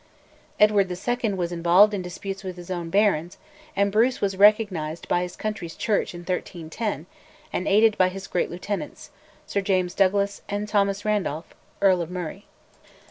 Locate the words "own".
2.71-2.89